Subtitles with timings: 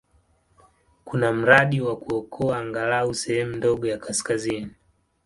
[1.05, 4.71] Kuna mradi wa kuokoa angalau sehemu ndogo ya kaskazini.